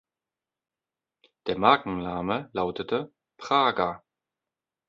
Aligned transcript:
Der 1.45 1.59
Markenname 1.59 2.49
lautete 2.53 3.13
"Praga". 3.37 4.01